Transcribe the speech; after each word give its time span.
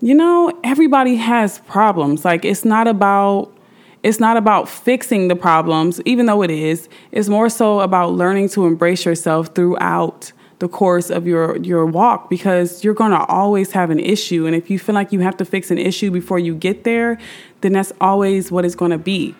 you 0.00 0.14
know, 0.14 0.52
everybody 0.62 1.16
has 1.16 1.58
problems. 1.60 2.24
Like 2.24 2.44
it's 2.44 2.64
not 2.64 2.86
about 2.86 3.52
it's 4.02 4.20
not 4.20 4.36
about 4.36 4.68
fixing 4.68 5.26
the 5.26 5.34
problems, 5.34 6.00
even 6.04 6.26
though 6.26 6.42
it 6.42 6.50
is. 6.50 6.88
It's 7.10 7.28
more 7.28 7.48
so 7.48 7.80
about 7.80 8.12
learning 8.12 8.48
to 8.50 8.64
embrace 8.64 9.04
yourself 9.04 9.54
throughout 9.54 10.32
the 10.60 10.68
course 10.68 11.10
of 11.10 11.26
your 11.26 11.56
your 11.58 11.86
walk 11.86 12.30
because 12.30 12.82
you're 12.84 12.94
going 12.94 13.12
to 13.12 13.24
always 13.26 13.72
have 13.72 13.90
an 13.90 14.00
issue 14.00 14.44
and 14.46 14.56
if 14.56 14.68
you 14.70 14.78
feel 14.78 14.94
like 14.94 15.12
you 15.12 15.20
have 15.20 15.36
to 15.36 15.44
fix 15.44 15.70
an 15.70 15.78
issue 15.78 16.10
before 16.10 16.38
you 16.38 16.54
get 16.54 16.84
there, 16.84 17.18
then 17.60 17.72
that's 17.72 17.92
always 18.00 18.50
what 18.50 18.64
it's 18.64 18.74
going 18.74 18.90
to 18.90 18.98
be. 18.98 19.34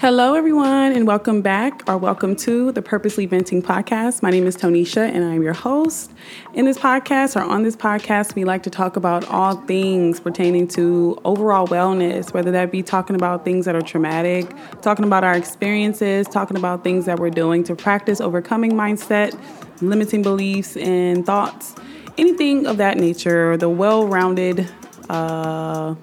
Hello, 0.00 0.34
everyone, 0.34 0.92
and 0.92 1.08
welcome 1.08 1.42
back 1.42 1.82
or 1.88 1.98
welcome 1.98 2.36
to 2.36 2.70
the 2.70 2.80
Purposely 2.80 3.26
Venting 3.26 3.60
podcast. 3.60 4.22
My 4.22 4.30
name 4.30 4.46
is 4.46 4.56
Tonisha, 4.56 4.98
and 5.12 5.24
I'm 5.24 5.42
your 5.42 5.54
host. 5.54 6.12
In 6.54 6.66
this 6.66 6.78
podcast 6.78 7.34
or 7.34 7.40
on 7.40 7.64
this 7.64 7.74
podcast, 7.74 8.36
we 8.36 8.44
like 8.44 8.62
to 8.62 8.70
talk 8.70 8.94
about 8.94 9.26
all 9.28 9.56
things 9.62 10.20
pertaining 10.20 10.68
to 10.68 11.18
overall 11.24 11.66
wellness, 11.66 12.32
whether 12.32 12.52
that 12.52 12.70
be 12.70 12.80
talking 12.80 13.16
about 13.16 13.44
things 13.44 13.64
that 13.64 13.74
are 13.74 13.82
traumatic, 13.82 14.48
talking 14.82 15.04
about 15.04 15.24
our 15.24 15.34
experiences, 15.34 16.28
talking 16.28 16.56
about 16.56 16.84
things 16.84 17.04
that 17.06 17.18
we're 17.18 17.28
doing 17.28 17.64
to 17.64 17.74
practice 17.74 18.20
overcoming 18.20 18.74
mindset, 18.74 19.36
limiting 19.82 20.22
beliefs, 20.22 20.76
and 20.76 21.26
thoughts, 21.26 21.74
anything 22.16 22.68
of 22.68 22.76
that 22.76 22.98
nature. 22.98 23.56
The 23.56 23.68
well 23.68 24.06
rounded, 24.06 24.70
uh, 25.10 25.96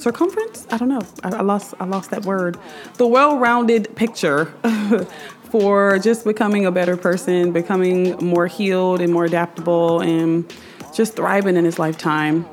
circumference. 0.00 0.66
I 0.70 0.78
don't 0.78 0.88
know. 0.88 1.02
I, 1.22 1.36
I 1.36 1.42
lost 1.42 1.74
I 1.78 1.84
lost 1.84 2.10
that 2.10 2.24
word. 2.24 2.58
The 2.96 3.06
well-rounded 3.06 3.94
picture 3.96 4.46
for 5.50 5.98
just 5.98 6.24
becoming 6.24 6.66
a 6.66 6.72
better 6.72 6.96
person, 6.96 7.52
becoming 7.52 8.16
more 8.24 8.46
healed 8.46 9.00
and 9.00 9.12
more 9.12 9.24
adaptable, 9.24 10.00
and 10.00 10.52
just 10.94 11.16
thriving 11.16 11.56
in 11.56 11.64
his 11.64 11.78
lifetime. 11.78 12.46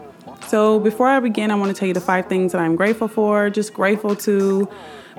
So 0.47 0.79
before 0.79 1.07
I 1.07 1.19
begin, 1.19 1.51
I 1.51 1.55
want 1.55 1.73
to 1.73 1.77
tell 1.77 1.87
you 1.87 1.93
the 1.93 2.01
five 2.01 2.27
things 2.27 2.51
that 2.51 2.61
I'm 2.61 2.75
grateful 2.75 3.07
for. 3.07 3.49
Just 3.49 3.73
grateful 3.73 4.15
to 4.17 4.69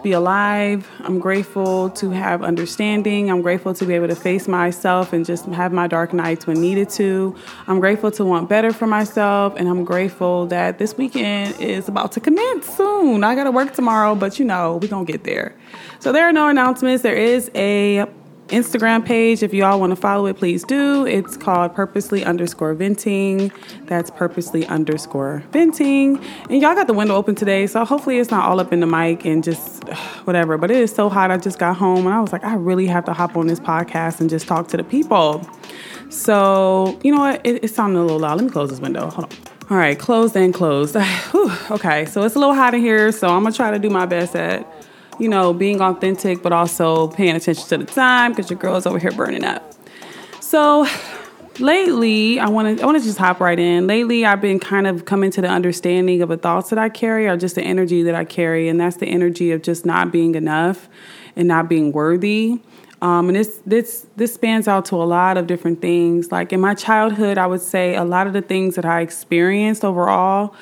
be 0.03 0.13
alive. 0.13 0.89
I'm 1.01 1.19
grateful 1.19 1.91
to 1.91 2.11
have 2.11 2.43
understanding. 2.43 3.31
I'm 3.31 3.43
grateful 3.43 3.75
to 3.75 3.85
be 3.85 3.95
able 3.95 4.09
to 4.09 4.17
face 4.17 4.49
myself 4.49 5.13
and 5.13 5.25
just 5.25 5.47
have 5.47 5.73
my 5.73 5.87
dark 5.87 6.13
nights 6.13 6.47
when 6.47 6.61
needed 6.61 6.91
to. 6.91 7.35
I'm 7.67 7.81
grateful 7.81 8.11
to 8.13 8.25
want 8.25 8.49
better 8.49 8.73
for 8.73 8.87
myself. 8.87 9.55
And 9.57 9.69
I'm 9.69 9.85
grateful 9.85 10.47
that 10.47 10.79
this 10.79 10.97
weekend 10.97 11.61
is 11.61 11.89
about 11.89 12.13
to 12.13 12.21
commence 12.21 12.67
soon. 12.77 13.25
I 13.25 13.35
got 13.35 13.45
to 13.45 13.51
work 13.51 13.75
tomorrow, 13.75 14.15
but 14.15 14.39
you 14.39 14.45
know, 14.45 14.79
we're 14.81 14.89
going 14.89 15.07
to 15.07 15.13
get 15.13 15.25
there. 15.25 15.55
So 16.01 16.13
there 16.13 16.29
are 16.29 16.33
no 16.33 16.49
announcements. 16.49 17.03
There 17.03 17.17
is 17.17 17.51
a 17.55 18.07
Instagram 18.49 19.05
page. 19.05 19.43
If 19.43 19.53
you 19.53 19.65
all 19.65 19.79
want 19.79 19.91
to 19.91 19.97
follow 19.97 20.27
it, 20.27 20.37
please 20.39 20.65
do. 20.65 21.07
It's 21.07 21.37
called 21.37 21.75
purposely 21.75 22.25
underscore 22.25 22.75
venting. 22.75 23.53
That's 23.87 24.11
purposely 24.11 24.67
underscore 24.67 25.43
venting. 25.53 26.23
And 26.49 26.63
y'all 26.63 26.75
got 26.75 26.87
the 26.87 26.95
window 26.95 27.15
open 27.15 27.35
today, 27.35 27.67
so 27.67 27.85
hopefully 27.85 28.19
it's 28.19 28.31
not 28.31 28.47
all 28.49 28.61
up 28.61 28.73
in 28.73 28.81
the 28.81 28.87
mic 28.87 29.25
and 29.25 29.45
just 29.45 29.85
whatever. 30.25 30.59
But 30.59 30.71
it 30.71 30.79
is 30.79 30.95
so 30.95 31.09
hot. 31.09 31.31
I 31.31 31.37
just 31.37 31.59
got 31.59 31.77
home 31.77 32.07
and 32.07 32.15
I 32.15 32.21
was 32.21 32.33
like, 32.33 32.45
I 32.45 32.55
really 32.55 32.87
have 32.87 33.05
to 33.07 33.13
hop 33.13 33.37
on 33.37 33.47
this 33.47 33.61
podcast 33.61 34.21
and 34.21 34.31
just 34.31 34.47
talk 34.47 34.69
to 34.69 34.77
the 34.77 34.85
people. 34.85 35.49
So, 36.11 36.99
you 37.05 37.13
know 37.15 37.21
what? 37.21 37.41
It, 37.45 37.65
it 37.65 37.69
sounded 37.69 38.01
a 38.01 38.03
little 38.03 38.19
loud. 38.19 38.39
Let 38.39 38.45
me 38.45 38.51
close 38.51 38.71
this 38.71 38.81
window. 38.81 39.11
Hold 39.11 39.33
on. 39.33 39.39
All 39.71 39.77
right, 39.77 39.99
closed 39.99 40.35
and 40.35 40.55
closed. 40.55 40.97
Okay, 41.71 42.07
so 42.07 42.23
it's 42.23 42.35
a 42.35 42.39
little 42.39 42.55
hot 42.55 42.73
in 42.73 42.81
here, 42.81 43.13
so 43.13 43.29
I'm 43.29 43.43
gonna 43.43 43.55
try 43.55 43.71
to 43.71 43.79
do 43.79 43.91
my 43.91 44.07
best 44.07 44.35
at 44.35 44.67
you 45.19 45.29
know, 45.29 45.53
being 45.53 45.81
authentic, 45.81 46.43
but 46.43 46.53
also 46.53 47.09
paying 47.09 47.37
attention 47.37 47.67
to 47.69 47.79
the 47.79 47.85
time 47.85 48.33
because 48.33 48.51
your 48.51 48.59
girl 48.59 48.77
is 48.77 48.87
over 48.87 48.99
here 48.99 49.13
burning 49.13 49.45
up. 49.45 49.75
So 50.41 50.87
lately, 51.59 52.41
I 52.41 52.49
want 52.49 52.79
to 52.79 52.83
I 52.83 52.87
want 52.87 52.99
to 52.99 53.05
just 53.05 53.19
hop 53.19 53.41
right 53.41 53.59
in. 53.59 53.87
Lately, 53.87 54.25
I've 54.25 54.41
been 54.41 54.61
kind 54.61 54.87
of 54.87 55.05
coming 55.05 55.31
to 55.33 55.41
the 55.41 55.49
understanding 55.49 56.23
of 56.23 56.29
the 56.29 56.37
thoughts 56.37 56.71
that 56.71 56.79
I 56.79 56.89
carry 56.89 57.27
or 57.27 57.37
just 57.37 57.55
the 57.55 57.63
energy 57.63 58.03
that 58.05 58.15
I 58.15 58.25
carry, 58.25 58.69
and 58.69 58.81
that's 58.81 58.97
the 58.97 59.07
energy 59.07 59.51
of 59.53 59.63
just 59.63 59.85
not 59.85 60.13
being 60.13 60.35
enough 60.35 60.89
and 61.37 61.49
not 61.49 61.69
being 61.69 61.93
worthy. 61.93 62.61
Um, 63.01 63.29
and 63.29 63.37
this 63.37 63.61
this 63.65 64.07
this 64.17 64.35
spans 64.35 64.67
out 64.67 64.85
to 64.87 64.97
a 64.97 65.05
lot 65.05 65.37
of 65.37 65.47
different 65.47 65.81
things. 65.81 66.33
Like 66.33 66.53
in 66.53 66.61
my 66.61 66.75
childhood, 66.75 67.39
I 67.39 67.47
would 67.47 67.61
say 67.61 67.95
a 67.95 68.05
lot 68.05 68.27
of 68.27 68.33
the 68.33 68.43
things 68.43 68.75
that 68.75 68.85
I 68.85 69.01
experienced 69.01 69.85
overall 69.85 70.55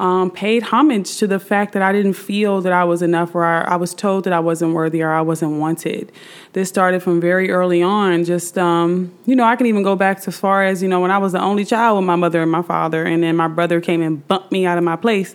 um, 0.00 0.30
paid 0.30 0.62
homage 0.62 1.16
to 1.16 1.26
the 1.26 1.40
fact 1.40 1.72
that 1.72 1.82
I 1.82 1.92
didn't 1.92 2.12
feel 2.12 2.60
that 2.60 2.72
I 2.72 2.84
was 2.84 3.02
enough, 3.02 3.34
or 3.34 3.44
I, 3.44 3.62
I, 3.62 3.76
was 3.76 3.94
told 3.94 4.24
that 4.24 4.32
I 4.32 4.38
wasn't 4.38 4.74
worthy, 4.74 5.02
or 5.02 5.10
I 5.10 5.22
wasn't 5.22 5.52
wanted. 5.52 6.12
This 6.52 6.68
started 6.68 7.02
from 7.02 7.20
very 7.20 7.50
early 7.50 7.82
on. 7.82 8.24
Just 8.24 8.56
um, 8.56 9.12
you 9.26 9.34
know, 9.34 9.44
I 9.44 9.56
can 9.56 9.66
even 9.66 9.82
go 9.82 9.96
back 9.96 10.26
as 10.26 10.38
far 10.38 10.62
as 10.62 10.82
you 10.82 10.88
know 10.88 11.00
when 11.00 11.10
I 11.10 11.18
was 11.18 11.32
the 11.32 11.40
only 11.40 11.64
child 11.64 11.98
with 11.98 12.06
my 12.06 12.14
mother 12.14 12.42
and 12.42 12.50
my 12.50 12.62
father, 12.62 13.04
and 13.04 13.22
then 13.22 13.34
my 13.36 13.48
brother 13.48 13.80
came 13.80 14.00
and 14.00 14.26
bumped 14.28 14.52
me 14.52 14.66
out 14.66 14.78
of 14.78 14.84
my 14.84 14.96
place. 14.96 15.34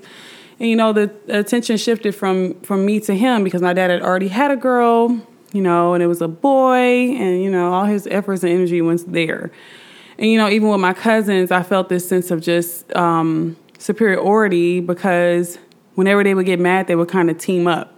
And 0.60 0.70
you 0.70 0.78
know, 0.78 0.94
the 0.94 1.12
attention 1.28 1.76
shifted 1.76 2.16
from 2.16 2.54
from 2.62 2.86
me 2.86 3.02
to 3.02 3.14
him 3.14 3.44
because 3.44 3.62
my 3.62 3.74
dad 3.74 3.90
had 3.90 4.02
already 4.02 4.30
had 4.30 4.50
a 4.50 4.56
girl, 4.56 5.10
you 5.52 5.62
know, 5.62 5.94
and 5.94 6.02
it 6.02 6.08
was 6.08 6.22
a 6.22 6.30
boy, 6.30 6.78
and 6.78 7.44
you 7.44 7.52
know, 7.52 7.74
all 7.74 7.86
his 7.86 8.08
efforts 8.08 8.44
and 8.44 8.54
energy 8.54 8.82
went 8.82 9.12
there. 9.12 9.52
And 10.18 10.30
you 10.32 10.38
know, 10.38 10.48
even 10.48 10.70
with 10.70 10.80
my 10.80 10.94
cousins, 10.94 11.52
I 11.52 11.64
felt 11.64 11.90
this 11.90 12.08
sense 12.08 12.32
of 12.32 12.40
just 12.40 12.96
um, 12.96 13.58
superiority 13.84 14.80
because 14.80 15.58
whenever 15.96 16.24
they 16.24 16.34
would 16.34 16.46
get 16.46 16.60
mad, 16.60 16.88
they 16.88 16.96
would 16.96 17.10
kind 17.10 17.30
of 17.30 17.38
team 17.38 17.68
up. 17.68 17.94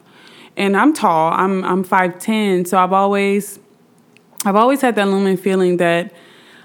And 0.58 0.76
I'm 0.76 0.94
tall. 0.94 1.32
I'm 1.34 1.64
I'm 1.64 1.84
5'10", 1.84 2.68
so 2.68 2.78
I've 2.78 2.94
always 2.94 3.60
I've 4.46 4.56
always 4.56 4.82
had 4.82 4.96
that 4.96 5.08
looming 5.08 5.38
feeling 5.38 5.78
that 5.78 6.14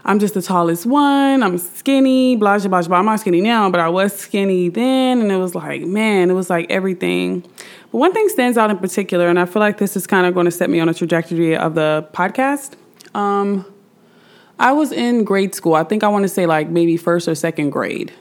I'm 0.05 0.19
just 0.19 0.35
the 0.35 0.43
tallest 0.43 0.87
one. 0.87 1.43
I'm 1.43 1.59
skinny, 1.59 2.37
blah, 2.37 2.59
blah, 2.59 2.83
blah. 2.83 2.99
I'm 2.99 3.05
not 3.05 3.21
skinny 3.21 3.43
now, 3.43 3.69
but 3.71 3.81
I 3.81 3.89
was 3.89 4.17
skinny 4.17 4.71
then. 4.71 5.21
And 5.21 5.31
it 5.31 5.37
was 5.37 5.55
like, 5.55 5.83
man, 5.83 6.31
it 6.31 6.35
was 6.35 6.49
like 6.49 6.71
everything. 6.71 7.43
But 7.93 7.99
one 7.99 8.13
thing 8.13 8.29
stands 8.31 8.57
out 8.57 8.71
in 8.71 8.79
particular, 8.79 9.29
and 9.29 9.39
I 9.39 9.45
feel 9.45 9.61
like 9.61 9.77
this 9.77 9.97
is 9.97 10.07
kind 10.07 10.27
of 10.27 10.33
going 10.33 10.47
to 10.47 10.51
set 10.51 10.71
me 10.71 10.81
on 10.81 10.89
a 10.89 10.95
trajectory 10.95 11.57
of 11.57 11.75
the 11.75 12.09
podcast. 12.15 12.75
Um, 13.15 13.67
I 14.59 14.73
was 14.73 14.93
in 14.93 15.25
grade 15.25 15.55
school. 15.55 15.75
I 15.75 15.85
think 15.85 16.03
I 16.05 16.09
want 16.09 16.23
to 16.23 16.29
say 16.29 16.47
like 16.47 16.69
maybe 16.69 16.97
first 16.97 17.29
or 17.29 17.35
second 17.35 17.71
grade 17.71 18.13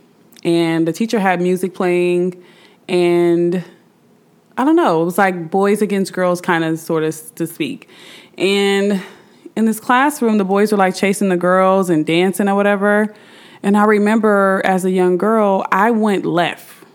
and 0.43 0.87
the 0.87 0.93
teacher 0.93 1.19
had 1.19 1.41
music 1.41 1.73
playing 1.73 2.43
and 2.87 3.63
I 4.57 4.65
don't 4.65 4.75
know, 4.75 5.01
it 5.01 5.05
was 5.05 5.17
like 5.17 5.49
boys 5.49 5.81
against 5.81 6.11
girls 6.11 6.41
kind 6.41 6.63
of 6.63 6.79
sort 6.79 7.03
of 7.03 7.35
to 7.35 7.47
speak. 7.47 7.87
And 8.37 9.01
in 9.55 9.65
this 9.65 9.79
classroom 9.79 10.37
the 10.37 10.45
boys 10.45 10.71
were 10.71 10.77
like 10.77 10.95
chasing 10.95 11.29
the 11.29 11.37
girls 11.37 11.89
and 11.89 12.05
dancing 12.05 12.49
or 12.49 12.55
whatever. 12.55 13.13
And 13.61 13.77
I 13.77 13.85
remember 13.85 14.61
as 14.63 14.85
a 14.85 14.91
young 14.91 15.17
girl, 15.17 15.65
I 15.71 15.91
went 15.91 16.25
left. 16.25 16.85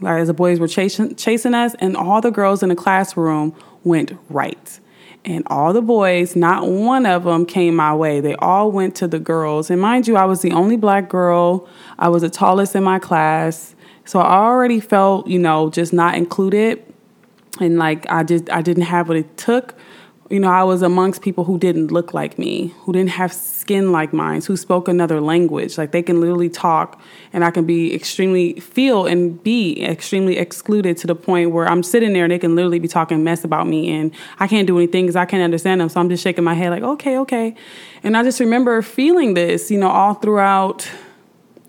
Like 0.00 0.20
as 0.20 0.28
the 0.28 0.34
boys 0.34 0.60
were 0.60 0.68
chasing 0.68 1.16
chasing 1.16 1.54
us 1.54 1.74
and 1.80 1.96
all 1.96 2.20
the 2.20 2.30
girls 2.30 2.62
in 2.62 2.68
the 2.68 2.76
classroom 2.76 3.54
went 3.84 4.12
right 4.28 4.80
and 5.24 5.42
all 5.48 5.72
the 5.72 5.82
boys, 5.82 6.36
not 6.36 6.66
one 6.66 7.04
of 7.06 7.24
them 7.24 7.44
came 7.44 7.76
my 7.76 7.94
way. 7.94 8.20
They 8.20 8.34
all 8.36 8.70
went 8.70 8.94
to 8.96 9.08
the 9.08 9.18
girls. 9.18 9.70
And 9.70 9.80
mind 9.80 10.08
you, 10.08 10.16
I 10.16 10.24
was 10.24 10.42
the 10.42 10.52
only 10.52 10.76
black 10.76 11.08
girl. 11.08 11.68
I 11.98 12.08
was 12.08 12.22
the 12.22 12.30
tallest 12.30 12.74
in 12.74 12.82
my 12.82 12.98
class. 12.98 13.74
So 14.04 14.20
I 14.20 14.38
already 14.38 14.80
felt, 14.80 15.26
you 15.26 15.38
know, 15.38 15.70
just 15.70 15.92
not 15.92 16.14
included. 16.14 16.82
And 17.60 17.78
like 17.78 18.06
I 18.08 18.22
just 18.22 18.48
I 18.50 18.62
didn't 18.62 18.84
have 18.84 19.08
what 19.08 19.16
it 19.16 19.36
took 19.36 19.74
you 20.30 20.38
know, 20.38 20.50
I 20.50 20.62
was 20.62 20.82
amongst 20.82 21.22
people 21.22 21.44
who 21.44 21.58
didn't 21.58 21.90
look 21.90 22.12
like 22.12 22.38
me, 22.38 22.74
who 22.80 22.92
didn't 22.92 23.10
have 23.10 23.32
skin 23.32 23.92
like 23.92 24.12
mine, 24.12 24.42
who 24.42 24.58
spoke 24.58 24.86
another 24.86 25.22
language. 25.22 25.78
Like 25.78 25.92
they 25.92 26.02
can 26.02 26.20
literally 26.20 26.50
talk, 26.50 27.00
and 27.32 27.44
I 27.44 27.50
can 27.50 27.64
be 27.64 27.94
extremely 27.94 28.60
feel 28.60 29.06
and 29.06 29.42
be 29.42 29.82
extremely 29.82 30.36
excluded 30.36 30.98
to 30.98 31.06
the 31.06 31.14
point 31.14 31.52
where 31.52 31.66
I'm 31.66 31.82
sitting 31.82 32.12
there 32.12 32.24
and 32.24 32.32
they 32.32 32.38
can 32.38 32.54
literally 32.54 32.78
be 32.78 32.88
talking 32.88 33.24
mess 33.24 33.42
about 33.42 33.66
me, 33.66 33.90
and 33.90 34.12
I 34.38 34.46
can't 34.48 34.66
do 34.66 34.76
anything 34.76 35.06
because 35.06 35.16
I 35.16 35.24
can't 35.24 35.42
understand 35.42 35.80
them. 35.80 35.88
So 35.88 35.98
I'm 35.98 36.10
just 36.10 36.22
shaking 36.22 36.44
my 36.44 36.54
head 36.54 36.70
like, 36.70 36.82
okay, 36.82 37.16
okay. 37.18 37.54
And 38.02 38.16
I 38.16 38.22
just 38.22 38.38
remember 38.38 38.82
feeling 38.82 39.32
this, 39.32 39.70
you 39.70 39.78
know, 39.78 39.88
all 39.88 40.14
throughout 40.14 40.90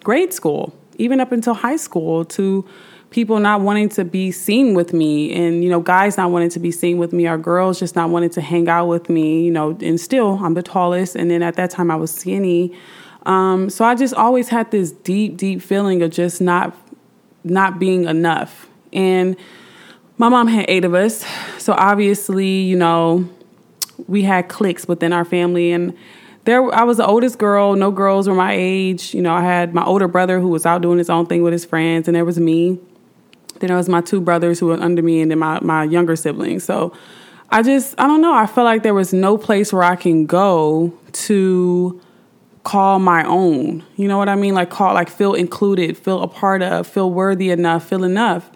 grade 0.03 0.33
school, 0.33 0.73
even 0.97 1.21
up 1.21 1.31
until 1.31 1.53
high 1.53 1.77
school, 1.77 2.25
to 2.25 2.67
people 3.11 3.39
not 3.39 3.61
wanting 3.61 3.89
to 3.89 4.05
be 4.05 4.31
seen 4.31 4.73
with 4.73 4.93
me 4.93 5.33
and 5.33 5.63
you 5.63 5.69
know 5.69 5.79
guys 5.79 6.17
not 6.17 6.31
wanting 6.31 6.49
to 6.49 6.59
be 6.59 6.71
seen 6.71 6.97
with 6.97 7.11
me 7.11 7.27
or 7.27 7.37
girls 7.37 7.79
just 7.79 7.95
not 7.95 8.09
wanting 8.09 8.29
to 8.29 8.41
hang 8.41 8.69
out 8.69 8.85
with 8.85 9.09
me 9.09 9.43
you 9.43 9.51
know 9.51 9.75
and 9.81 9.99
still 9.99 10.39
i'm 10.43 10.53
the 10.53 10.63
tallest. 10.63 11.15
And 11.15 11.29
then 11.31 11.41
at 11.41 11.55
that 11.55 11.71
time 11.71 11.91
i 11.91 11.95
was 11.95 12.13
skinny. 12.13 12.75
Um, 13.25 13.69
so 13.69 13.85
i 13.85 13.95
just 13.95 14.13
always 14.13 14.49
had 14.49 14.71
this 14.71 14.91
deep 14.91 15.37
deep 15.37 15.61
feeling 15.61 16.01
of 16.01 16.11
just 16.11 16.41
not 16.41 16.75
not 17.43 17.79
being 17.79 18.05
enough. 18.05 18.67
And 18.91 19.35
my 20.17 20.29
mom 20.29 20.47
had 20.47 20.65
eight 20.67 20.83
of 20.83 20.93
us. 20.93 21.25
So 21.57 21.73
obviously 21.73 22.61
you 22.61 22.75
know 22.75 23.29
we 24.07 24.21
had 24.23 24.49
cliques 24.49 24.87
within 24.87 25.13
our 25.13 25.25
family. 25.25 25.71
And 25.71 25.95
there 26.45 26.73
I 26.73 26.83
was 26.83 26.97
the 26.97 27.05
oldest 27.05 27.37
girl, 27.37 27.75
no 27.75 27.91
girls 27.91 28.27
were 28.27 28.35
my 28.35 28.53
age. 28.53 29.13
You 29.13 29.21
know, 29.21 29.33
I 29.33 29.41
had 29.41 29.73
my 29.73 29.83
older 29.83 30.07
brother 30.07 30.39
who 30.39 30.47
was 30.47 30.65
out 30.65 30.81
doing 30.81 30.97
his 30.97 31.09
own 31.09 31.25
thing 31.25 31.43
with 31.43 31.53
his 31.53 31.65
friends 31.65 32.07
and 32.07 32.15
there 32.15 32.25
was 32.25 32.39
me. 32.39 32.79
Then 33.59 33.71
it 33.71 33.75
was 33.75 33.89
my 33.89 34.01
two 34.01 34.21
brothers 34.21 34.59
who 34.59 34.67
were 34.67 34.79
under 34.79 35.01
me, 35.01 35.21
and 35.21 35.31
then 35.31 35.39
my, 35.39 35.59
my 35.61 35.83
younger 35.83 36.15
siblings. 36.15 36.63
So 36.63 36.93
I 37.49 37.61
just, 37.63 37.99
I 37.99 38.07
don't 38.07 38.21
know. 38.21 38.33
I 38.33 38.45
felt 38.45 38.65
like 38.65 38.83
there 38.83 38.93
was 38.93 39.13
no 39.13 39.37
place 39.37 39.73
where 39.73 39.83
I 39.83 39.95
can 39.95 40.25
go 40.25 40.93
to 41.11 42.01
call 42.63 42.99
my 42.99 43.23
own. 43.23 43.83
You 43.95 44.07
know 44.07 44.17
what 44.17 44.29
I 44.29 44.35
mean? 44.35 44.53
Like 44.53 44.69
call 44.69 44.93
like 44.93 45.09
feel 45.09 45.33
included, 45.33 45.97
feel 45.97 46.21
a 46.21 46.27
part 46.27 46.61
of, 46.61 46.85
feel 46.85 47.11
worthy 47.11 47.49
enough, 47.49 47.87
feel 47.87 48.03
enough. 48.03 48.51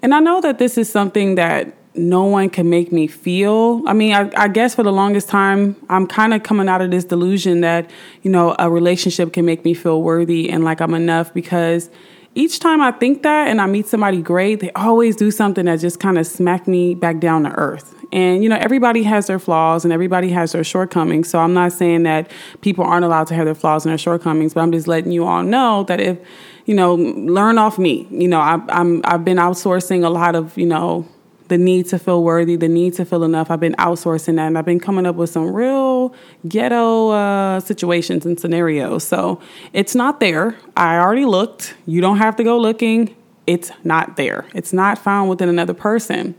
And 0.00 0.14
I 0.14 0.20
know 0.20 0.40
that 0.40 0.58
this 0.58 0.78
is 0.78 0.90
something 0.90 1.34
that 1.34 1.74
no 1.94 2.24
one 2.24 2.48
can 2.48 2.70
make 2.70 2.92
me 2.92 3.06
feel. 3.06 3.82
I 3.86 3.92
mean, 3.92 4.14
I, 4.14 4.30
I 4.36 4.48
guess 4.48 4.74
for 4.74 4.84
the 4.84 4.92
longest 4.92 5.28
time, 5.28 5.76
I'm 5.88 6.06
kind 6.06 6.32
of 6.32 6.42
coming 6.44 6.68
out 6.68 6.80
of 6.80 6.90
this 6.90 7.04
delusion 7.04 7.60
that, 7.62 7.90
you 8.22 8.30
know, 8.30 8.54
a 8.58 8.70
relationship 8.70 9.32
can 9.32 9.44
make 9.44 9.64
me 9.64 9.74
feel 9.74 10.02
worthy 10.02 10.48
and 10.48 10.64
like 10.64 10.80
I'm 10.80 10.94
enough 10.94 11.34
because 11.34 11.90
each 12.38 12.60
time 12.60 12.80
I 12.80 12.92
think 12.92 13.24
that 13.24 13.48
and 13.48 13.60
I 13.60 13.66
meet 13.66 13.88
somebody 13.88 14.22
great, 14.22 14.60
they 14.60 14.70
always 14.72 15.16
do 15.16 15.32
something 15.32 15.64
that 15.64 15.80
just 15.80 15.98
kind 15.98 16.18
of 16.18 16.26
smack 16.26 16.68
me 16.68 16.94
back 16.94 17.18
down 17.18 17.42
to 17.42 17.50
earth. 17.50 17.96
And, 18.12 18.44
you 18.44 18.48
know, 18.48 18.56
everybody 18.56 19.02
has 19.02 19.26
their 19.26 19.40
flaws 19.40 19.84
and 19.84 19.92
everybody 19.92 20.30
has 20.30 20.52
their 20.52 20.62
shortcomings. 20.62 21.28
So 21.28 21.40
I'm 21.40 21.52
not 21.52 21.72
saying 21.72 22.04
that 22.04 22.30
people 22.60 22.84
aren't 22.84 23.04
allowed 23.04 23.26
to 23.26 23.34
have 23.34 23.44
their 23.44 23.56
flaws 23.56 23.84
and 23.84 23.90
their 23.90 23.98
shortcomings, 23.98 24.54
but 24.54 24.60
I'm 24.60 24.70
just 24.70 24.86
letting 24.86 25.10
you 25.10 25.26
all 25.26 25.42
know 25.42 25.82
that 25.84 26.00
if, 26.00 26.18
you 26.64 26.74
know, 26.74 26.94
learn 26.94 27.58
off 27.58 27.76
me. 27.76 28.06
You 28.08 28.28
know, 28.28 28.40
I, 28.40 28.60
I'm, 28.68 29.02
I've 29.04 29.24
been 29.24 29.38
outsourcing 29.38 30.04
a 30.04 30.08
lot 30.08 30.36
of, 30.36 30.56
you 30.56 30.66
know, 30.66 31.08
the 31.48 31.58
need 31.58 31.86
to 31.88 31.98
feel 31.98 32.22
worthy, 32.22 32.56
the 32.56 32.68
need 32.68 32.94
to 32.94 33.04
feel 33.04 33.24
enough. 33.24 33.50
I've 33.50 33.60
been 33.60 33.74
outsourcing 33.74 34.36
that 34.36 34.46
and 34.46 34.58
I've 34.58 34.64
been 34.64 34.80
coming 34.80 35.06
up 35.06 35.16
with 35.16 35.30
some 35.30 35.52
real 35.52 36.14
ghetto 36.46 37.10
uh, 37.10 37.60
situations 37.60 38.24
and 38.26 38.38
scenarios. 38.38 39.04
So 39.04 39.40
it's 39.72 39.94
not 39.94 40.20
there. 40.20 40.56
I 40.76 40.98
already 40.98 41.24
looked. 41.24 41.74
You 41.86 42.00
don't 42.00 42.18
have 42.18 42.36
to 42.36 42.44
go 42.44 42.58
looking. 42.58 43.16
It's 43.46 43.70
not 43.82 44.16
there. 44.16 44.46
It's 44.54 44.72
not 44.72 44.98
found 44.98 45.30
within 45.30 45.48
another 45.48 45.74
person. 45.74 46.34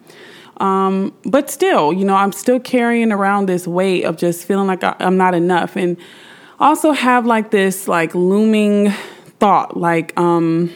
Um, 0.58 1.14
but 1.26 1.50
still, 1.50 1.92
you 1.92 2.06
know, 2.06 2.16
I'm 2.16 2.32
still 2.32 2.60
carrying 2.60 3.12
around 3.12 3.48
this 3.48 3.66
weight 3.68 4.04
of 4.04 4.18
just 4.18 4.46
feeling 4.46 4.68
like 4.68 4.84
I'm 4.84 5.18
not 5.18 5.34
enough. 5.34 5.76
And 5.76 5.98
also 6.60 6.92
have 6.92 7.26
like 7.26 7.50
this 7.50 7.88
like 7.88 8.14
looming 8.14 8.92
thought, 9.40 9.78
like, 9.78 10.18
um, 10.20 10.72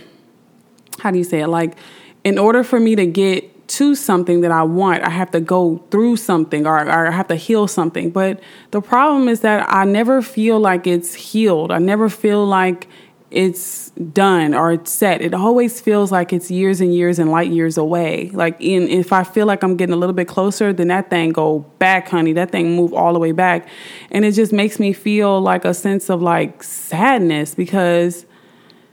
how 1.00 1.12
do 1.12 1.18
you 1.18 1.24
say 1.24 1.42
it? 1.42 1.48
Like, 1.48 1.76
in 2.24 2.40
order 2.40 2.64
for 2.64 2.80
me 2.80 2.96
to 2.96 3.06
get 3.06 3.53
to 3.68 3.96
something 3.96 4.42
that 4.42 4.52
I 4.52 4.64
want, 4.64 5.04
I 5.04 5.10
have 5.10 5.32
to 5.32 5.40
go 5.40 5.84
through 5.90 6.18
something 6.18 6.68
or, 6.68 6.80
or, 6.80 7.08
I 7.08 7.12
have 7.12 7.28
to 7.30 7.36
heal 7.36 7.68
something. 7.68 8.12
But 8.12 8.42
the 8.72 8.82
problem 8.82 9.28
is 9.28 9.42
that 9.42 9.66
I 9.70 9.86
never 9.86 10.22
feel 10.22 10.60
like 10.60 10.86
it's 10.86 11.14
healed. 11.14 11.72
I 11.72 11.80
never 11.80 12.10
feel 12.10 12.46
like 12.46 12.88
it's 13.32 13.90
done 13.92 14.54
or 14.54 14.74
it's 14.74 14.92
set. 14.92 15.22
It 15.22 15.34
always 15.34 15.82
feels 15.82 16.12
like 16.12 16.32
it's 16.32 16.52
years 16.52 16.82
and 16.82 16.94
years 16.94 17.18
and 17.18 17.32
light 17.32 17.50
years 17.50 17.78
away. 17.78 18.30
Like 18.30 18.56
in 18.60 18.88
if 18.88 19.12
I 19.12 19.24
feel 19.24 19.48
like 19.48 19.64
I'm 19.64 19.76
getting 19.76 19.94
a 19.94 19.98
little 19.98 20.14
bit 20.14 20.28
closer, 20.28 20.72
then 20.72 20.90
that 20.90 21.10
thing 21.10 21.32
go 21.32 21.60
back, 21.80 22.10
honey. 22.10 22.34
That 22.34 22.52
thing 22.52 22.76
move 22.76 22.94
all 22.94 23.12
the 23.12 23.20
way 23.20 23.32
back. 23.32 23.68
And 24.12 24.24
it 24.24 24.34
just 24.34 24.54
makes 24.54 24.80
me 24.80 24.94
feel 24.94 25.42
like 25.42 25.66
a 25.66 25.74
sense 25.74 26.10
of 26.10 26.22
like 26.22 26.62
sadness 26.62 27.56
because 27.56 28.28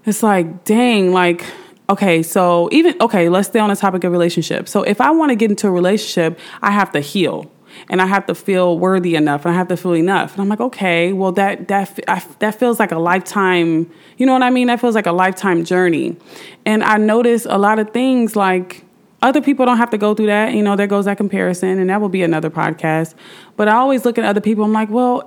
it's 0.06 0.22
like, 0.22 0.64
dang, 0.64 1.12
like 1.12 1.44
okay, 1.90 2.22
so 2.22 2.68
even 2.72 2.94
okay, 3.00 3.28
let's 3.28 3.48
stay 3.48 3.58
on 3.58 3.68
the 3.68 3.76
topic 3.76 4.04
of 4.04 4.12
relationships. 4.12 4.70
So 4.70 4.82
if 4.82 5.00
I 5.00 5.10
want 5.10 5.30
to 5.30 5.36
get 5.36 5.50
into 5.50 5.66
a 5.66 5.70
relationship, 5.70 6.38
I 6.62 6.70
have 6.70 6.92
to 6.92 7.00
heal 7.00 7.50
and 7.88 8.00
I 8.00 8.06
have 8.06 8.26
to 8.26 8.34
feel 8.34 8.78
worthy 8.78 9.16
enough 9.16 9.44
and 9.44 9.52
I 9.54 9.56
have 9.56 9.68
to 9.68 9.76
feel 9.76 9.94
enough. 9.94 10.32
And 10.32 10.42
I'm 10.42 10.48
like, 10.48 10.60
okay, 10.60 11.12
well 11.12 11.32
that 11.32 11.68
that 11.68 11.98
I, 12.08 12.22
that 12.38 12.54
feels 12.58 12.78
like 12.78 12.92
a 12.92 12.98
lifetime. 12.98 13.90
You 14.16 14.26
know 14.26 14.32
what 14.32 14.42
I 14.42 14.50
mean? 14.50 14.68
That 14.68 14.80
feels 14.80 14.94
like 14.94 15.06
a 15.06 15.12
lifetime 15.12 15.64
journey. 15.64 16.16
And 16.64 16.82
I 16.84 16.96
notice 16.96 17.46
a 17.48 17.58
lot 17.58 17.78
of 17.78 17.90
things 17.90 18.36
like 18.36 18.84
other 19.22 19.42
people 19.42 19.66
don't 19.66 19.76
have 19.76 19.90
to 19.90 19.98
go 19.98 20.14
through 20.14 20.26
that. 20.26 20.54
You 20.54 20.62
know, 20.62 20.76
there 20.76 20.86
goes 20.86 21.04
that 21.04 21.18
comparison, 21.18 21.78
and 21.78 21.90
that 21.90 22.00
will 22.00 22.08
be 22.08 22.22
another 22.22 22.48
podcast. 22.48 23.14
But 23.56 23.68
I 23.68 23.74
always 23.74 24.06
look 24.06 24.16
at 24.16 24.24
other 24.24 24.40
people. 24.40 24.64
I'm 24.64 24.72
like, 24.72 24.90
well 24.90 25.24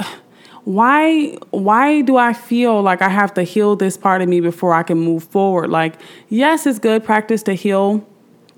why 0.65 1.37
why 1.51 2.01
do 2.01 2.17
I 2.17 2.33
feel 2.33 2.81
like 2.81 3.01
I 3.01 3.09
have 3.09 3.33
to 3.35 3.43
heal 3.43 3.75
this 3.75 3.97
part 3.97 4.21
of 4.21 4.29
me 4.29 4.39
before 4.39 4.73
I 4.73 4.83
can 4.83 4.97
move 4.97 5.23
forward? 5.25 5.69
Like, 5.69 5.95
yes, 6.29 6.65
it's 6.65 6.79
good 6.79 7.03
practice 7.03 7.43
to 7.43 7.53
heal 7.53 8.07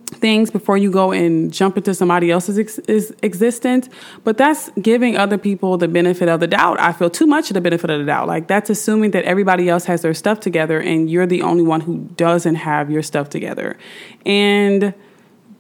things 0.07 0.51
before 0.51 0.77
you 0.77 0.91
go 0.91 1.11
and 1.11 1.51
jump 1.51 1.77
into 1.77 1.93
somebody 1.93 2.29
else's 2.31 2.59
ex- 2.59 3.11
existence 3.23 3.89
but 4.23 4.37
that's 4.37 4.69
giving 4.81 5.17
other 5.17 5.37
people 5.37 5.77
the 5.77 5.87
benefit 5.87 6.29
of 6.29 6.39
the 6.39 6.47
doubt. 6.47 6.79
I 6.79 6.93
feel 6.93 7.09
too 7.09 7.25
much 7.25 7.49
of 7.49 7.55
the 7.55 7.61
benefit 7.61 7.89
of 7.89 7.99
the 7.99 8.05
doubt. 8.05 8.27
Like 8.27 8.47
that's 8.47 8.69
assuming 8.69 9.11
that 9.11 9.25
everybody 9.25 9.67
else 9.67 9.85
has 9.85 10.03
their 10.03 10.13
stuff 10.13 10.39
together 10.39 10.79
and 10.79 11.09
you're 11.09 11.25
the 11.25 11.41
only 11.41 11.63
one 11.63 11.81
who 11.81 12.09
doesn't 12.15 12.55
have 12.55 12.91
your 12.91 13.01
stuff 13.01 13.29
together. 13.29 13.77
And 14.25 14.93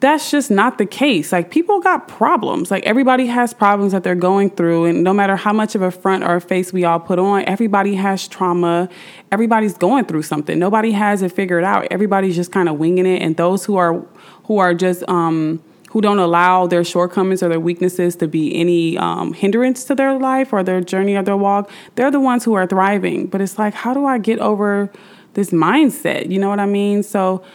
that's 0.05 0.29
just 0.29 0.51
not 0.51 0.77
the 0.77 0.85
case. 0.85 1.31
Like 1.31 1.49
people 1.49 1.79
got 1.79 2.07
problems. 2.07 2.69
Like 2.69 2.83
everybody 2.85 3.25
has 3.25 3.53
problems 3.53 3.91
that 3.91 4.03
they're 4.03 4.13
going 4.13 4.51
through 4.51 4.85
and 4.85 5.03
no 5.03 5.13
matter 5.13 5.35
how 5.35 5.51
much 5.51 5.73
of 5.73 5.81
a 5.81 5.89
front 5.89 6.23
or 6.23 6.35
a 6.35 6.41
face 6.41 6.71
we 6.71 6.83
all 6.83 6.99
put 6.99 7.17
on, 7.17 7.43
everybody 7.45 7.95
has 7.95 8.27
trauma. 8.27 8.87
Everybody's 9.31 9.77
going 9.77 10.05
through 10.05 10.21
something. 10.21 10.59
Nobody 10.59 10.91
has 10.91 11.23
it 11.23 11.31
figured 11.31 11.63
out. 11.63 11.87
Everybody's 11.89 12.35
just 12.35 12.51
kind 12.51 12.69
of 12.69 12.77
winging 12.77 13.07
it 13.07 13.21
and 13.21 13.35
those 13.35 13.65
who 13.65 13.77
are 13.77 14.05
who 14.43 14.59
are 14.59 14.75
just 14.75 15.03
um 15.09 15.63
who 15.89 16.01
don't 16.01 16.19
allow 16.19 16.67
their 16.67 16.83
shortcomings 16.83 17.41
or 17.41 17.49
their 17.49 17.59
weaknesses 17.59 18.17
to 18.17 18.27
be 18.27 18.53
any 18.53 18.97
um, 18.97 19.31
hindrance 19.31 19.85
to 19.85 19.95
their 19.95 20.19
life 20.19 20.51
or 20.51 20.61
their 20.61 20.81
journey 20.81 21.15
or 21.15 21.23
their 21.23 21.37
walk, 21.37 21.69
they're 21.95 22.11
the 22.11 22.19
ones 22.19 22.43
who 22.43 22.53
are 22.53 22.67
thriving. 22.67 23.27
But 23.27 23.39
it's 23.39 23.57
like, 23.57 23.73
how 23.73 23.93
do 23.93 24.05
I 24.05 24.17
get 24.17 24.39
over 24.39 24.91
this 25.35 25.51
mindset? 25.51 26.29
You 26.29 26.37
know 26.37 26.49
what 26.49 26.59
I 26.59 26.65
mean? 26.65 27.01
So 27.01 27.45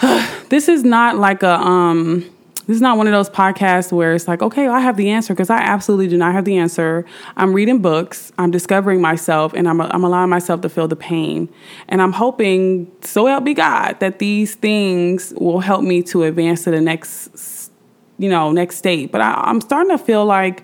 this 0.48 0.68
is 0.68 0.84
not 0.84 1.16
like 1.16 1.42
a 1.42 1.54
um 1.60 2.24
this 2.68 2.74
is 2.74 2.82
not 2.82 2.98
one 2.98 3.06
of 3.06 3.14
those 3.14 3.30
podcasts 3.30 3.90
where 3.90 4.14
it's 4.14 4.28
like, 4.28 4.42
okay, 4.42 4.68
I 4.68 4.80
have 4.80 4.98
the 4.98 5.08
answer 5.08 5.32
because 5.32 5.48
I 5.48 5.56
absolutely 5.56 6.06
do 6.06 6.18
not 6.18 6.34
have 6.34 6.44
the 6.44 6.58
answer. 6.58 7.06
I'm 7.34 7.54
reading 7.54 7.78
books, 7.80 8.30
I'm 8.36 8.50
discovering 8.50 9.00
myself, 9.00 9.54
and 9.54 9.66
I'm, 9.66 9.80
I'm 9.80 10.04
allowing 10.04 10.28
myself 10.28 10.60
to 10.60 10.68
feel 10.68 10.86
the 10.86 10.94
pain. 10.94 11.48
And 11.88 12.02
I'm 12.02 12.12
hoping, 12.12 12.92
so 13.00 13.24
help 13.24 13.44
me 13.44 13.54
God, 13.54 13.98
that 14.00 14.18
these 14.18 14.54
things 14.54 15.32
will 15.38 15.60
help 15.60 15.82
me 15.82 16.02
to 16.04 16.24
advance 16.24 16.64
to 16.64 16.70
the 16.70 16.80
next, 16.82 17.72
you 18.18 18.28
know, 18.28 18.52
next 18.52 18.76
state. 18.76 19.12
But 19.12 19.22
I, 19.22 19.32
I'm 19.32 19.62
starting 19.62 19.96
to 19.96 20.04
feel 20.04 20.26
like, 20.26 20.62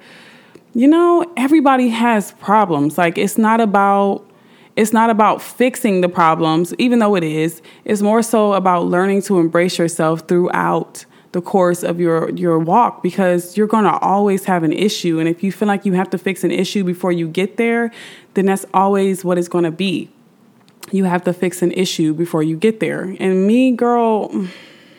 you 0.75 0.87
know, 0.87 1.25
everybody 1.39 1.89
has 1.89 2.33
problems. 2.33 2.99
Like, 2.99 3.17
it's 3.17 3.39
not 3.39 3.63
about 3.63 4.29
it's 4.77 4.93
not 4.93 5.11
about 5.11 5.41
fixing 5.41 6.01
the 6.01 6.09
problems, 6.09 6.75
even 6.79 6.99
though 6.99 7.15
it 7.15 7.23
is. 7.23 7.63
It's 7.85 8.03
more 8.03 8.23
so 8.23 8.55
about 8.55 8.87
learning 8.87 9.23
to 9.23 9.39
embrace 9.39 9.79
yourself 9.79 10.27
throughout 10.27 11.05
the 11.33 11.41
course 11.41 11.83
of 11.83 11.99
your 11.99 12.31
your 12.31 12.61
walk 12.61 13.03
because 13.03 13.57
you're 13.57 13.67
going 13.67 13.85
to 13.85 13.99
always 13.99 14.45
have 14.45 14.63
an 14.63 14.73
issue 14.73 15.19
and 15.19 15.29
if 15.29 15.43
you 15.43 15.51
feel 15.51 15.67
like 15.67 15.85
you 15.85 15.93
have 15.93 16.09
to 16.09 16.17
fix 16.17 16.45
an 16.45 16.53
issue 16.53 16.85
before 16.85 17.11
you 17.11 17.29
get 17.29 17.57
there, 17.57 17.91
then 18.35 18.47
that's 18.47 18.65
always 18.73 19.25
what 19.25 19.37
it's 19.37 19.49
going 19.49 19.65
to 19.65 19.73
be. 19.73 20.09
You 20.93 21.05
have 21.05 21.25
to 21.25 21.33
fix 21.33 21.61
an 21.61 21.73
issue 21.73 22.15
before 22.15 22.45
you 22.45 22.57
get 22.57 22.79
there. 22.79 23.17
And 23.19 23.49
me, 23.49 23.73
girl, 23.73 24.31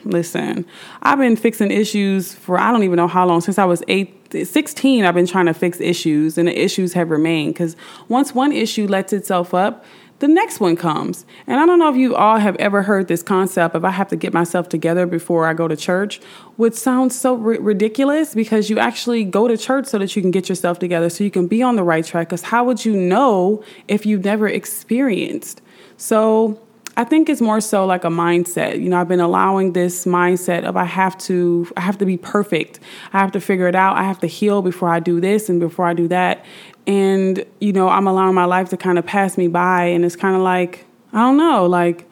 listen, 0.05 0.65
I've 1.01 1.19
been 1.19 1.35
fixing 1.35 1.71
issues 1.71 2.33
for 2.33 2.59
I 2.59 2.71
don't 2.71 2.83
even 2.83 2.97
know 2.97 3.07
how 3.07 3.25
long 3.25 3.41
since 3.41 3.57
I 3.57 3.65
was 3.65 3.83
8 3.87 4.11
16 4.43 5.05
I've 5.05 5.13
been 5.13 5.27
trying 5.27 5.45
to 5.45 5.53
fix 5.53 5.79
issues 5.79 6.37
and 6.37 6.47
the 6.47 6.59
issues 6.59 6.93
have 6.93 7.09
remained 7.09 7.55
cuz 7.55 7.75
once 8.09 8.33
one 8.33 8.51
issue 8.51 8.85
lets 8.87 9.13
itself 9.13 9.53
up 9.53 9.85
the 10.19 10.27
next 10.29 10.61
one 10.61 10.77
comes. 10.77 11.25
And 11.45 11.59
I 11.59 11.65
don't 11.65 11.77
know 11.77 11.89
if 11.89 11.97
you 11.97 12.15
all 12.15 12.37
have 12.37 12.55
ever 12.55 12.83
heard 12.83 13.07
this 13.07 13.21
concept 13.21 13.75
of 13.75 13.83
I 13.83 13.91
have 13.91 14.07
to 14.09 14.15
get 14.15 14.33
myself 14.33 14.69
together 14.69 15.05
before 15.05 15.45
I 15.45 15.53
go 15.53 15.67
to 15.67 15.75
church, 15.75 16.21
which 16.55 16.73
sounds 16.73 17.19
so 17.19 17.33
r- 17.33 17.59
ridiculous 17.59 18.33
because 18.33 18.69
you 18.69 18.79
actually 18.79 19.25
go 19.25 19.47
to 19.49 19.57
church 19.57 19.87
so 19.87 19.99
that 19.99 20.15
you 20.15 20.21
can 20.21 20.31
get 20.31 20.47
yourself 20.47 20.79
together 20.79 21.09
so 21.09 21.23
you 21.25 21.31
can 21.31 21.47
be 21.47 21.61
on 21.61 21.75
the 21.75 21.83
right 21.83 22.05
track. 22.05 22.29
Because 22.29 22.43
how 22.43 22.63
would 22.63 22.85
you 22.85 22.95
know 22.95 23.61
if 23.89 24.05
you've 24.05 24.23
never 24.23 24.47
experienced? 24.47 25.61
So 25.97 26.61
I 26.97 27.03
think 27.03 27.27
it's 27.27 27.41
more 27.41 27.59
so 27.59 27.85
like 27.85 28.05
a 28.05 28.09
mindset. 28.09 28.81
You 28.81 28.89
know, 28.89 28.99
I've 28.99 29.07
been 29.07 29.19
allowing 29.19 29.73
this 29.73 30.05
mindset 30.05 30.63
of 30.63 30.77
I 30.77 30.85
have 30.85 31.17
to 31.19 31.67
I 31.75 31.81
have 31.81 31.97
to 31.97 32.05
be 32.05 32.17
perfect. 32.17 32.79
I 33.11 33.19
have 33.19 33.33
to 33.33 33.41
figure 33.41 33.67
it 33.67 33.75
out. 33.75 33.97
I 33.97 34.03
have 34.03 34.19
to 34.19 34.27
heal 34.27 34.61
before 34.61 34.89
I 34.89 34.99
do 34.99 35.19
this 35.19 35.49
and 35.49 35.59
before 35.59 35.85
I 35.85 35.93
do 35.93 36.07
that. 36.07 36.45
And 36.87 37.45
you 37.59 37.73
know, 37.73 37.89
I'm 37.89 38.07
allowing 38.07 38.35
my 38.35 38.45
life 38.45 38.69
to 38.69 38.77
kind 38.77 38.97
of 38.97 39.05
pass 39.05 39.37
me 39.37 39.47
by 39.47 39.85
and 39.85 40.05
it's 40.05 40.15
kind 40.15 40.35
of 40.35 40.41
like 40.41 40.85
I 41.11 41.19
don't 41.19 41.37
know, 41.37 41.65
like 41.65 42.09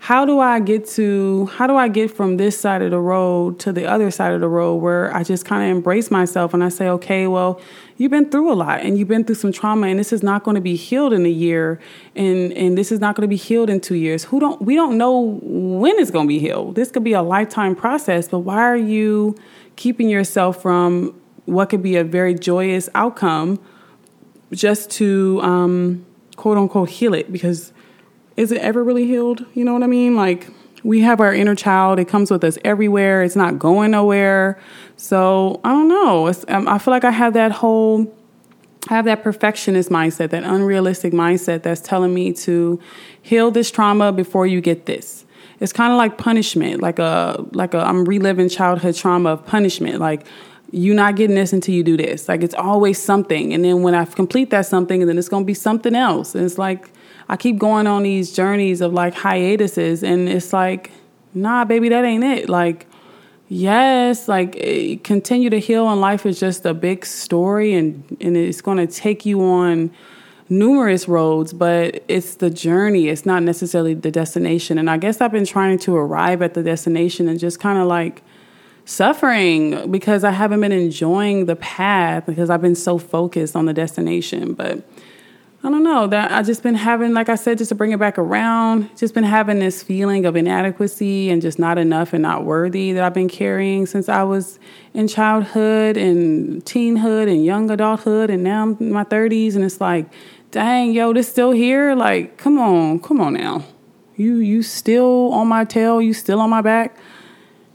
how 0.00 0.26
do 0.26 0.38
I 0.40 0.60
get 0.60 0.86
to 0.90 1.46
how 1.46 1.66
do 1.66 1.76
I 1.76 1.88
get 1.88 2.10
from 2.10 2.36
this 2.36 2.58
side 2.58 2.82
of 2.82 2.90
the 2.90 3.00
road 3.00 3.60
to 3.60 3.72
the 3.72 3.86
other 3.86 4.10
side 4.10 4.32
of 4.32 4.40
the 4.40 4.48
road 4.48 4.76
where 4.76 5.14
I 5.14 5.22
just 5.22 5.46
kind 5.46 5.62
of 5.70 5.76
embrace 5.76 6.10
myself 6.10 6.52
and 6.52 6.62
I 6.62 6.70
say, 6.70 6.88
okay, 6.88 7.28
well, 7.28 7.60
you've 7.96 8.10
been 8.10 8.28
through 8.28 8.52
a 8.52 8.54
lot 8.54 8.80
and 8.80 8.98
you've 8.98 9.08
been 9.08 9.24
through 9.24 9.34
some 9.36 9.52
trauma 9.52 9.86
and 9.86 9.98
this 9.98 10.12
is 10.12 10.22
not 10.22 10.42
going 10.42 10.54
to 10.54 10.60
be 10.60 10.76
healed 10.76 11.12
in 11.12 11.24
a 11.24 11.30
year 11.30 11.80
and 12.16 12.52
and 12.52 12.76
this 12.76 12.90
is 12.90 13.00
not 13.00 13.14
going 13.14 13.22
to 13.22 13.28
be 13.28 13.36
healed 13.36 13.70
in 13.70 13.80
2 13.80 13.94
years. 13.94 14.24
Who 14.24 14.40
don't 14.40 14.60
we 14.62 14.74
don't 14.74 14.98
know 14.98 15.38
when 15.42 15.98
it's 15.98 16.10
going 16.10 16.26
to 16.26 16.28
be 16.28 16.38
healed. 16.38 16.74
This 16.74 16.90
could 16.90 17.04
be 17.04 17.12
a 17.12 17.22
lifetime 17.22 17.74
process, 17.74 18.28
but 18.28 18.40
why 18.40 18.62
are 18.62 18.76
you 18.76 19.36
keeping 19.76 20.08
yourself 20.08 20.62
from 20.62 21.14
what 21.46 21.68
could 21.68 21.82
be 21.82 21.96
a 21.96 22.04
very 22.04 22.34
joyous 22.34 22.88
outcome 22.94 23.60
just 24.52 24.90
to 24.92 25.40
um, 25.42 26.04
quote 26.36 26.58
unquote 26.58 26.90
heal 26.90 27.14
it 27.14 27.32
because 27.32 27.72
is 28.36 28.50
it 28.50 28.60
ever 28.60 28.82
really 28.82 29.06
healed? 29.06 29.44
You 29.54 29.64
know 29.64 29.72
what 29.72 29.82
I 29.82 29.86
mean? 29.86 30.16
Like, 30.16 30.48
we 30.84 31.00
have 31.00 31.20
our 31.20 31.34
inner 31.34 31.54
child. 31.54 31.98
It 31.98 32.06
comes 32.06 32.30
with 32.30 32.44
us 32.44 32.58
everywhere. 32.64 33.22
It's 33.22 33.34
not 33.34 33.58
going 33.58 33.90
nowhere. 33.90 34.60
So 34.96 35.60
I 35.64 35.70
don't 35.70 35.88
know. 35.88 36.32
Um, 36.48 36.68
I 36.68 36.78
feel 36.78 36.92
like 36.92 37.04
I 37.04 37.10
have 37.10 37.32
that 37.34 37.50
whole 37.50 38.14
I 38.88 38.94
have 38.94 39.06
that 39.06 39.22
perfectionist 39.24 39.88
mindset, 39.88 40.30
that 40.30 40.44
unrealistic 40.44 41.14
mindset 41.14 41.62
that's 41.62 41.80
telling 41.80 42.12
me 42.12 42.34
to 42.34 42.78
heal 43.22 43.50
this 43.50 43.70
trauma 43.70 44.12
before 44.12 44.46
you 44.46 44.60
get 44.60 44.84
this. 44.84 45.24
It's 45.58 45.72
kind 45.72 45.90
of 45.90 45.96
like 45.96 46.18
punishment, 46.18 46.82
like 46.82 46.98
a 46.98 47.42
like 47.52 47.72
a 47.72 47.78
I'm 47.78 48.04
reliving 48.04 48.50
childhood 48.50 48.94
trauma 48.94 49.30
of 49.30 49.46
punishment. 49.46 50.00
Like 50.00 50.26
you're 50.70 50.94
not 50.94 51.16
getting 51.16 51.36
this 51.36 51.52
until 51.54 51.74
you 51.74 51.82
do 51.82 51.96
this. 51.96 52.28
Like 52.28 52.42
it's 52.42 52.54
always 52.54 53.00
something, 53.00 53.54
and 53.54 53.64
then 53.64 53.82
when 53.82 53.94
I 53.94 54.04
complete 54.04 54.50
that 54.50 54.66
something, 54.66 55.00
and 55.00 55.08
then 55.08 55.16
it's 55.16 55.30
gonna 55.30 55.46
be 55.46 55.54
something 55.54 55.94
else. 55.94 56.34
And 56.34 56.44
it's 56.44 56.58
like 56.58 56.90
I 57.28 57.36
keep 57.36 57.58
going 57.58 57.86
on 57.86 58.02
these 58.02 58.32
journeys 58.32 58.80
of 58.80 58.92
like 58.92 59.14
hiatuses, 59.14 60.02
and 60.02 60.28
it's 60.28 60.52
like, 60.52 60.90
nah, 61.32 61.64
baby, 61.64 61.88
that 61.88 62.04
ain't 62.04 62.24
it. 62.24 62.48
Like 62.48 62.86
yes 63.48 64.26
like 64.26 64.56
eh, 64.58 64.96
continue 65.04 65.50
to 65.50 65.60
heal 65.60 65.88
and 65.88 66.00
life 66.00 66.24
is 66.24 66.40
just 66.40 66.64
a 66.64 66.72
big 66.72 67.04
story 67.04 67.74
and 67.74 68.16
and 68.20 68.36
it's 68.36 68.62
going 68.62 68.78
to 68.78 68.86
take 68.86 69.26
you 69.26 69.42
on 69.42 69.90
numerous 70.48 71.08
roads 71.08 71.52
but 71.52 72.02
it's 72.08 72.36
the 72.36 72.50
journey. 72.50 73.08
It's 73.08 73.24
not 73.24 73.42
necessarily 73.42 73.94
the 73.94 74.10
destination. 74.10 74.78
And 74.78 74.90
i 74.90 74.96
guess 74.96 75.20
i've 75.20 75.32
been 75.32 75.46
trying 75.46 75.78
to 75.80 75.96
arrive 75.96 76.42
at 76.42 76.54
the 76.54 76.62
destination 76.62 77.28
and 77.28 77.38
just 77.38 77.60
kind 77.60 77.78
of 77.78 77.86
like 77.86 78.22
suffering 78.86 79.90
because 79.90 80.24
i 80.24 80.30
haven't 80.30 80.60
been 80.60 80.72
enjoying 80.72 81.46
the 81.46 81.56
path 81.56 82.26
because 82.26 82.50
i've 82.50 82.60
been 82.60 82.74
so 82.74 82.98
focused 82.98 83.56
on 83.56 83.66
the 83.66 83.72
destination. 83.72 84.54
But 84.54 84.86
I 85.64 85.70
don't 85.70 85.82
know 85.82 86.06
that 86.08 86.30
I 86.30 86.42
just 86.42 86.62
been 86.62 86.74
having, 86.74 87.14
like 87.14 87.30
I 87.30 87.36
said, 87.36 87.56
just 87.56 87.70
to 87.70 87.74
bring 87.74 87.92
it 87.92 87.98
back 87.98 88.18
around, 88.18 88.94
just 88.98 89.14
been 89.14 89.24
having 89.24 89.60
this 89.60 89.82
feeling 89.82 90.26
of 90.26 90.36
inadequacy 90.36 91.30
and 91.30 91.40
just 91.40 91.58
not 91.58 91.78
enough 91.78 92.12
and 92.12 92.20
not 92.20 92.44
worthy 92.44 92.92
that 92.92 93.02
I've 93.02 93.14
been 93.14 93.30
carrying 93.30 93.86
since 93.86 94.10
I 94.10 94.24
was 94.24 94.58
in 94.92 95.08
childhood 95.08 95.96
and 95.96 96.62
teenhood 96.66 97.28
and 97.28 97.42
young 97.42 97.70
adulthood 97.70 98.28
and 98.28 98.44
now 98.44 98.62
I'm 98.62 98.76
in 98.78 98.92
my 98.92 99.04
30s 99.04 99.54
and 99.54 99.64
it's 99.64 99.80
like, 99.80 100.04
dang, 100.50 100.92
yo, 100.92 101.14
this 101.14 101.30
still 101.30 101.52
here? 101.52 101.94
Like, 101.94 102.36
come 102.36 102.58
on, 102.58 103.00
come 103.00 103.22
on 103.22 103.32
now. 103.32 103.64
You 104.16 104.36
you 104.36 104.62
still 104.62 105.32
on 105.32 105.48
my 105.48 105.64
tail, 105.64 106.02
you 106.02 106.12
still 106.12 106.42
on 106.42 106.50
my 106.50 106.60
back. 106.60 106.94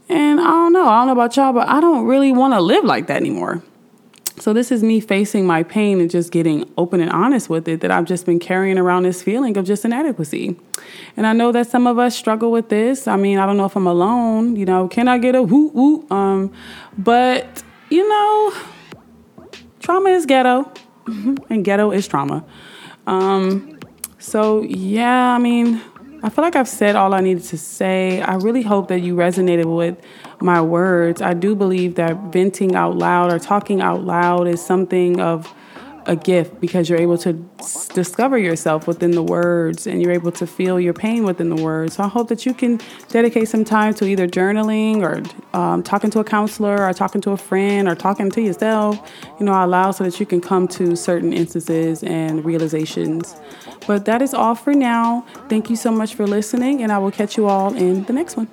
And 0.08 0.38
I 0.38 0.44
don't 0.44 0.72
know, 0.72 0.88
I 0.88 1.00
don't 1.00 1.06
know 1.08 1.12
about 1.12 1.36
y'all, 1.36 1.52
but 1.52 1.68
I 1.68 1.80
don't 1.80 2.06
really 2.06 2.30
want 2.30 2.54
to 2.54 2.60
live 2.60 2.84
like 2.84 3.08
that 3.08 3.16
anymore. 3.16 3.64
So 4.40 4.54
this 4.54 4.72
is 4.72 4.82
me 4.82 5.00
facing 5.00 5.46
my 5.46 5.62
pain 5.62 6.00
and 6.00 6.10
just 6.10 6.32
getting 6.32 6.68
open 6.78 7.00
and 7.00 7.10
honest 7.10 7.50
with 7.50 7.68
it 7.68 7.82
that 7.82 7.90
I've 7.90 8.06
just 8.06 8.24
been 8.24 8.38
carrying 8.38 8.78
around 8.78 9.02
this 9.02 9.22
feeling 9.22 9.54
of 9.58 9.66
just 9.66 9.84
inadequacy. 9.84 10.56
And 11.14 11.26
I 11.26 11.34
know 11.34 11.52
that 11.52 11.68
some 11.68 11.86
of 11.86 11.98
us 11.98 12.16
struggle 12.16 12.50
with 12.50 12.70
this. 12.70 13.06
I 13.06 13.16
mean, 13.16 13.38
I 13.38 13.44
don't 13.44 13.58
know 13.58 13.66
if 13.66 13.76
I'm 13.76 13.86
alone, 13.86 14.56
you 14.56 14.64
know, 14.64 14.88
can 14.88 15.08
I 15.08 15.18
get 15.18 15.34
a 15.34 15.42
whoop 15.42 15.74
whoop? 15.74 16.10
Um, 16.10 16.52
but 16.96 17.62
you 17.90 18.08
know, 18.08 18.54
trauma 19.80 20.08
is 20.08 20.24
ghetto 20.24 20.72
and 21.06 21.62
ghetto 21.62 21.90
is 21.90 22.08
trauma. 22.08 22.42
Um, 23.06 23.78
so 24.18 24.62
yeah, 24.62 25.34
I 25.34 25.38
mean, 25.38 25.82
I 26.22 26.28
feel 26.28 26.44
like 26.44 26.54
I've 26.54 26.68
said 26.68 26.96
all 26.96 27.14
I 27.14 27.20
needed 27.20 27.44
to 27.44 27.56
say. 27.56 28.20
I 28.20 28.34
really 28.34 28.60
hope 28.60 28.88
that 28.88 29.00
you 29.00 29.14
resonated 29.14 29.74
with 29.74 29.96
my 30.38 30.60
words. 30.60 31.22
I 31.22 31.32
do 31.32 31.54
believe 31.54 31.94
that 31.94 32.14
venting 32.24 32.74
out 32.74 32.96
loud 32.96 33.32
or 33.32 33.38
talking 33.38 33.80
out 33.80 34.04
loud 34.04 34.46
is 34.46 34.60
something 34.60 35.18
of 35.18 35.52
a 36.06 36.16
gift 36.16 36.60
because 36.60 36.88
you're 36.88 37.00
able 37.00 37.18
to 37.18 37.32
discover 37.94 38.38
yourself 38.38 38.86
within 38.86 39.12
the 39.12 39.22
words 39.22 39.86
and 39.86 40.02
you're 40.02 40.12
able 40.12 40.32
to 40.32 40.46
feel 40.46 40.80
your 40.80 40.92
pain 40.92 41.24
within 41.24 41.48
the 41.48 41.62
words. 41.62 41.94
So 41.96 42.04
I 42.04 42.08
hope 42.08 42.28
that 42.28 42.46
you 42.46 42.54
can 42.54 42.80
dedicate 43.08 43.48
some 43.48 43.64
time 43.64 43.94
to 43.94 44.06
either 44.06 44.26
journaling 44.26 45.02
or 45.02 45.22
um, 45.58 45.82
talking 45.82 46.10
to 46.10 46.20
a 46.20 46.24
counselor 46.24 46.86
or 46.86 46.92
talking 46.92 47.20
to 47.22 47.30
a 47.30 47.36
friend 47.36 47.88
or 47.88 47.94
talking 47.94 48.30
to 48.30 48.40
yourself, 48.40 49.12
you 49.38 49.46
know, 49.46 49.52
allow 49.64 49.90
so 49.90 50.04
that 50.04 50.18
you 50.18 50.26
can 50.26 50.40
come 50.40 50.66
to 50.68 50.96
certain 50.96 51.32
instances 51.32 52.02
and 52.02 52.44
realizations. 52.44 53.36
But 53.86 54.04
that 54.04 54.22
is 54.22 54.34
all 54.34 54.54
for 54.54 54.74
now. 54.74 55.26
Thank 55.48 55.70
you 55.70 55.76
so 55.76 55.90
much 55.90 56.14
for 56.14 56.26
listening, 56.26 56.82
and 56.82 56.92
I 56.92 56.98
will 56.98 57.10
catch 57.10 57.36
you 57.36 57.46
all 57.46 57.74
in 57.74 58.04
the 58.04 58.12
next 58.12 58.36
one. 58.36 58.48